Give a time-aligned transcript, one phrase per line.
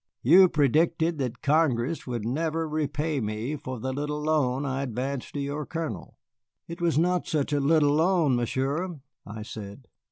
[0.23, 5.39] "You predicted that Congress would never repay me for the little loan I advanced to
[5.39, 6.17] your Colonel."
[6.67, 9.87] "It was not such a little loan, Monsieur," I said.